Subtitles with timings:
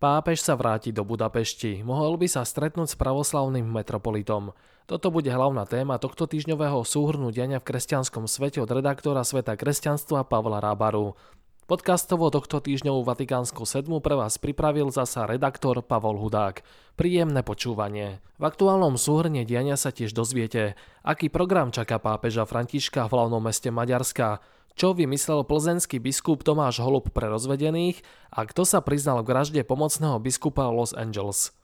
[0.00, 1.84] Pápež sa vráti do Budapešti.
[1.84, 4.56] Mohol by sa stretnúť s pravoslavným metropolitom.
[4.88, 10.24] Toto bude hlavná téma tohto týždňového súhrnu diania v kresťanskom svete od redaktora Sveta kresťanstva
[10.24, 11.20] Pavla Rábaru.
[11.68, 16.64] Podcastovo tohto týždňovú Vatikánsku sedmu pre vás pripravil zasa redaktor Pavol Hudák.
[16.96, 18.24] Príjemné počúvanie.
[18.40, 23.68] V aktuálnom súhrne diania sa tiež dozviete, aký program čaká pápeža Františka v hlavnom meste
[23.68, 24.40] Maďarska,
[24.78, 30.18] čo vymyslel plzenský biskup Tomáš Holub pre rozvedených a kto sa priznal v vražde pomocného
[30.22, 31.54] biskupa Los Angeles.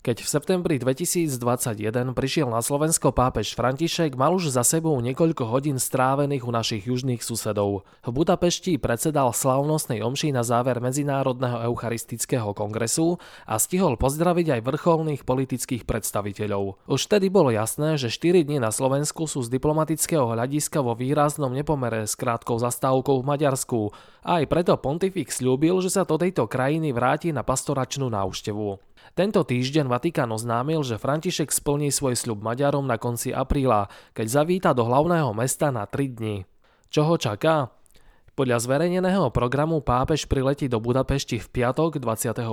[0.00, 1.36] Keď v septembri 2021
[2.16, 7.20] prišiel na Slovensko pápež František, mal už za sebou niekoľko hodín strávených u našich južných
[7.20, 7.84] susedov.
[8.00, 15.28] V Budapešti predsedal slavnostnej omši na záver Medzinárodného eucharistického kongresu a stihol pozdraviť aj vrcholných
[15.28, 16.80] politických predstaviteľov.
[16.88, 21.52] Už vtedy bolo jasné, že 4 dní na Slovensku sú z diplomatického hľadiska vo výraznom
[21.52, 23.92] nepomere s krátkou zastávkou v Maďarsku
[24.24, 28.89] a aj preto pontifik slúbil, že sa do tejto krajiny vráti na pastoračnú návštevu.
[29.18, 34.70] Tento týždeň Vatikán oznámil, že František splní svoj sľub Maďarom na konci apríla, keď zavíta
[34.70, 36.36] do hlavného mesta na 3 dni.
[36.90, 37.74] Čo ho čaká?
[38.38, 42.46] Podľa zverejneného programu pápež priletí do Budapešti v piatok 28.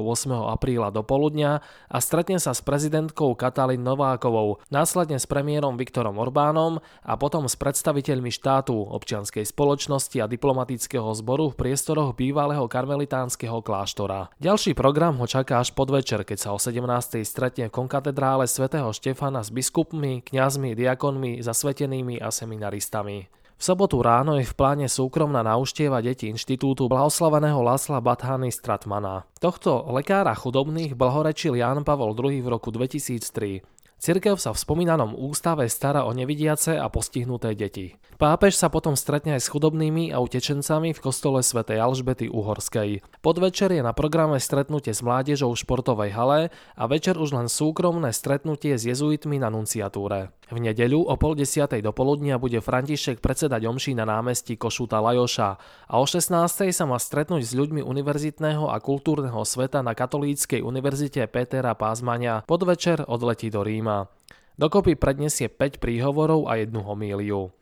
[0.50, 6.82] apríla do poludnia a stretne sa s prezidentkou Katalin Novákovou, následne s premiérom Viktorom Orbánom
[7.06, 14.34] a potom s predstaviteľmi štátu, občianskej spoločnosti a diplomatického zboru v priestoroch bývalého karmelitánskeho kláštora.
[14.42, 17.22] Ďalší program ho čaká až podvečer, keď sa o 17.
[17.22, 23.30] stretne v konkatedrále svätého Štefana s biskupmi, kňazmi, diakonmi, zasvetenými a seminaristami.
[23.58, 29.26] V sobotu ráno je v pláne súkromná návšteva detí inštitútu blahoslaveného Lasla Bathany Stratmana.
[29.42, 33.66] Tohto lekára chudobných blahorečil Ján Pavol II v roku 2003.
[33.98, 37.98] Cirkev sa v spomínanom ústave stará o nevidiace a postihnuté deti.
[38.18, 43.06] Pápež sa potom stretne aj s chudobnými a utečencami v kostole svätej Alžbety Uhorskej.
[43.22, 48.10] Podvečer je na programe stretnutie s mládežou v športovej hale a večer už len súkromné
[48.10, 50.34] stretnutie s jezuitmi na nunciatúre.
[50.50, 55.50] V nedeľu o pol desiatej do poludnia bude František predsedať omší na námestí Košuta Lajoša
[55.86, 56.74] a o 16.
[56.74, 62.42] sa má stretnúť s ľuďmi univerzitného a kultúrneho sveta na Katolíckej univerzite Petera Pázmania.
[62.50, 64.10] Podvečer odletí do Ríma.
[64.58, 67.54] Dokopy predniesie 5 príhovorov a jednu homíliu.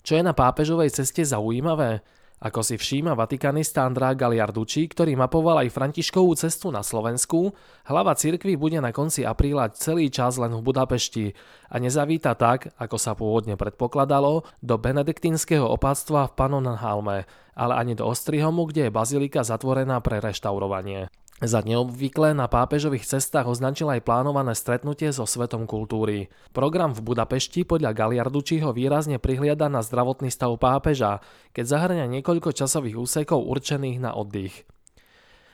[0.00, 2.00] Čo je na pápežovej ceste zaujímavé?
[2.40, 7.52] Ako si všíma vatikanista Andrá Galiarducci, ktorý mapoval aj Františkovú cestu na Slovensku,
[7.84, 11.36] hlava cirkvy bude na konci apríla celý čas len v Budapešti
[11.68, 18.08] a nezavíta tak, ako sa pôvodne predpokladalo, do benediktínskeho opáctva v Pannonhalme, ale ani do
[18.08, 21.12] Ostrihomu, kde je bazilika zatvorená pre reštaurovanie.
[21.40, 26.28] Za neobvyklé na pápežových cestách označil aj plánované stretnutie so Svetom kultúry.
[26.52, 31.24] Program v Budapešti podľa Galiardučiho výrazne prihliada na zdravotný stav pápeža,
[31.56, 34.68] keď zahrania niekoľko časových úsekov určených na oddych.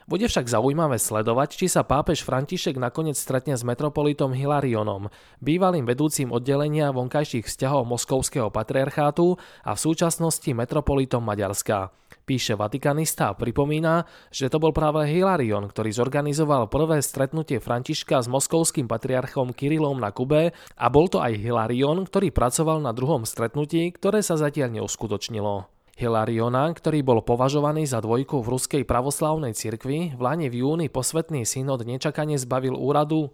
[0.07, 5.11] Bude však zaujímavé sledovať, či sa pápež František nakoniec stretne s metropolitom Hilarionom,
[5.43, 9.35] bývalým vedúcim oddelenia vonkajších vzťahov Moskovského patriarchátu
[9.67, 11.91] a v súčasnosti metropolitom Maďarska.
[12.23, 18.31] Píše Vatikanista a pripomína, že to bol práve Hilarion, ktorý zorganizoval prvé stretnutie Františka s
[18.31, 23.91] moskovským patriarchom Kirilom na Kube a bol to aj Hilarion, ktorý pracoval na druhom stretnutí,
[23.91, 25.76] ktoré sa zatiaľ neuskutočnilo.
[25.97, 31.49] Hilariona, ktorý bol považovaný za dvojku v ruskej pravoslavnej cirkvi, v Lani v júni posvetný
[31.49, 33.33] synod nečakane zbavil úradu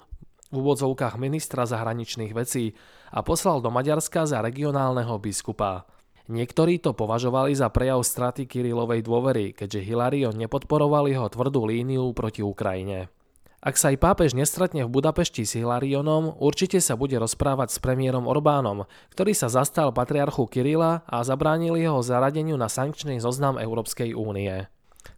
[0.54, 2.78] v úvodzovkách ministra zahraničných vecí
[3.10, 5.90] a poslal do Maďarska za regionálneho biskupa.
[6.30, 12.46] Niektorí to považovali za prejav straty Kirilovej dôvery, keďže Hilarion nepodporoval jeho tvrdú líniu proti
[12.46, 13.10] Ukrajine.
[13.62, 18.26] Ak sa aj pápež nestretne v Budapešti s Hilarionom, určite sa bude rozprávať s premiérom
[18.26, 24.66] Orbánom, ktorý sa zastal patriarchu Kirila a zabránil jeho zaradeniu na sankčný zoznam Európskej únie.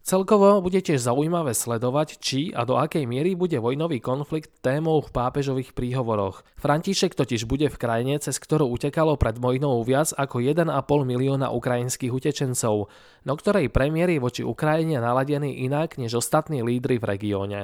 [0.05, 5.09] Celkovo bude tiež zaujímavé sledovať, či a do akej miery bude vojnový konflikt témou v
[5.09, 6.45] pápežových príhovoroch.
[6.61, 10.69] František totiž bude v krajine, cez ktorú utekalo pred vojnou viac ako 1,5
[11.09, 12.93] milióna ukrajinských utečencov,
[13.25, 17.61] no ktorej premiér je voči Ukrajine naladený inak než ostatní lídry v regióne.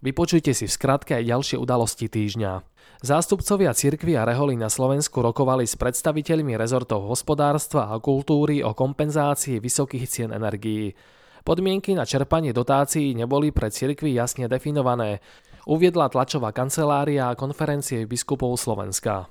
[0.00, 2.64] Vypočujte si v skratke aj ďalšie udalosti týždňa.
[3.04, 9.60] Zástupcovia cirkvy a reholy na Slovensku rokovali s predstaviteľmi rezortov hospodárstva a kultúry o kompenzácii
[9.60, 10.96] vysokých cien energií.
[11.44, 15.20] Podmienky na čerpanie dotácií neboli pre cirkvy jasne definované,
[15.68, 19.28] uviedla tlačová kancelária a konferencie biskupov Slovenska.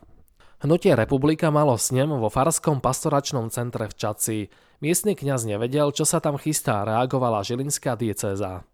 [0.61, 4.37] Hnutie Republika malo snem vo Farskom pastoračnom centre v Čaci.
[4.85, 8.65] Miestny kňaz nevedel, čo sa tam chystá, reagovala Žilinská diecéza.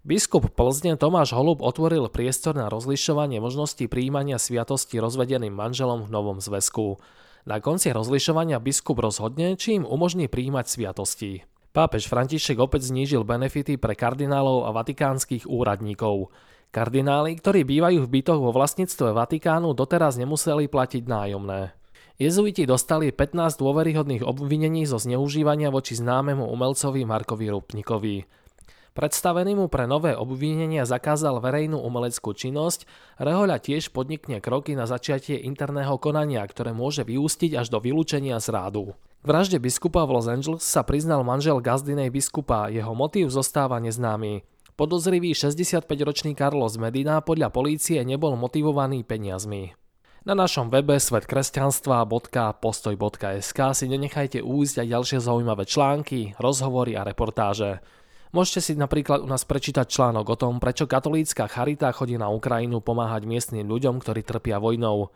[0.00, 6.40] Biskup Plzne Tomáš Holub otvoril priestor na rozlišovanie možností príjmania sviatosti rozvedeným manželom v novom
[6.40, 6.96] zväzku.
[7.44, 11.44] Na konci rozlišovania biskup rozhodne, či im umožní prijímať sviatosti.
[11.76, 16.32] Pápež František opäť znížil benefity pre kardinálov a vatikánskych úradníkov.
[16.72, 21.76] Kardináli, ktorí bývajú v bytoch vo vlastníctve Vatikánu, doteraz nemuseli platiť nájomné.
[22.16, 28.39] Jezuiti dostali 15 dôveryhodných obvinení zo zneužívania voči známemu umelcovi Markovi Rupnikovi.
[28.90, 32.90] Predstavený mu pre nové obvinenia zakázal verejnú umeleckú činnosť,
[33.22, 38.50] Rehoľa tiež podnikne kroky na začiatie interného konania, ktoré môže vyústiť až do vylúčenia z
[38.50, 38.98] rádu.
[39.20, 44.42] K vražde biskupa v Los Angeles sa priznal manžel gazdinej biskupa, jeho motív zostáva neznámy.
[44.80, 49.76] Podozrivý 65-ročný Carlos Medina podľa polície nebol motivovaný peniazmi.
[50.24, 57.84] Na našom webe svetkresťanstva.postoj.sk si nenechajte újsť aj ďalšie zaujímavé články, rozhovory a reportáže.
[58.30, 62.78] Môžete si napríklad u nás prečítať článok o tom, prečo katolícka charita chodí na Ukrajinu
[62.78, 65.10] pomáhať miestnym ľuďom, ktorí trpia vojnou.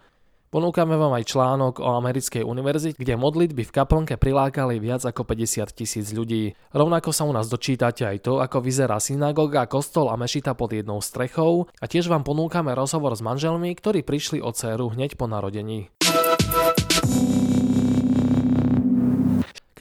[0.50, 5.66] Ponúkame vám aj článok o americkej univerzite, kde modlitby v kaplnke prilákali viac ako 50
[5.74, 6.54] tisíc ľudí.
[6.70, 11.02] Rovnako sa u nás dočítate aj to, ako vyzerá synagoga, kostol a mešita pod jednou
[11.02, 15.90] strechou a tiež vám ponúkame rozhovor s manželmi, ktorí prišli o dceru hneď po narodení.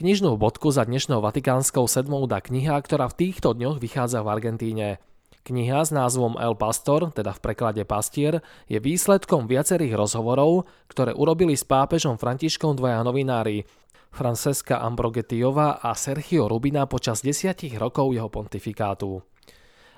[0.04, 5.00] Knižnú bodku za dnešnou vatikánskou sedmou dá kniha, ktorá v týchto dňoch vychádza v Argentíne.
[5.48, 11.56] Kniha s názvom El Pastor, teda v preklade Pastier, je výsledkom viacerých rozhovorov, ktoré urobili
[11.56, 13.64] s pápežom Františkom dvaja novinári,
[14.12, 19.24] Francesca Ambrogetiova a Sergio Rubina počas desiatich rokov jeho pontifikátu.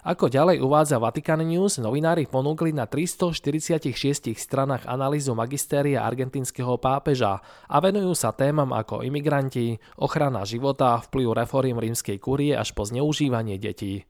[0.07, 7.77] Ako ďalej uvádza Vatican News, novinári ponúkli na 346 stranách analýzu magistéria argentínskeho pápeža a
[7.83, 14.07] venujú sa témam ako imigranti, ochrana života, vplyv reforiem rímskej kurie až po zneužívanie detí.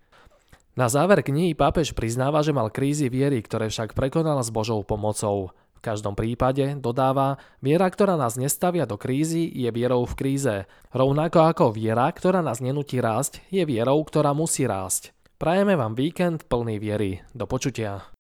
[0.76, 5.56] Na záver knihy pápež priznáva, že mal krízy viery, ktoré však prekonal s Božou pomocou.
[5.72, 10.68] V každom prípade, dodáva, viera, ktorá nás nestavia do krízy, je vierou v kríze.
[10.92, 15.15] Rovnako ako viera, ktorá nás nenutí rásť, je vierou, ktorá musí rásť.
[15.36, 17.20] Prajeme vám víkend plný viery.
[17.36, 18.15] Do počutia.